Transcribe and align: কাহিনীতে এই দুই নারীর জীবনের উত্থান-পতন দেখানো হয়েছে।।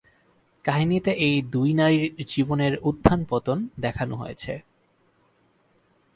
কাহিনীতে 0.65 1.11
এই 1.19 1.35
দুই 1.51 1.69
নারীর 1.73 2.05
জীবনের 2.27 2.73
উত্থান-পতন 2.83 3.57
দেখানো 3.79 4.13
হয়েছে।। 4.15 4.53